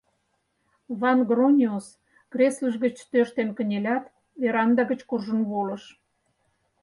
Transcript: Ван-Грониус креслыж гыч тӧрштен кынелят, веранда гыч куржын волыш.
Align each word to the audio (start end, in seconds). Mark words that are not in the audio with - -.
Ван-Грониус 0.99 1.87
креслыж 2.31 2.73
гыч 2.83 2.95
тӧрштен 3.11 3.49
кынелят, 3.57 4.05
веранда 4.41 4.83
гыч 4.91 4.99
куржын 5.09 5.41
волыш. 5.51 5.83